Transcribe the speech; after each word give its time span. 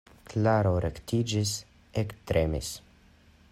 Klaro 0.29 0.71
rektiĝis, 0.85 1.51
ektremis. 2.03 2.75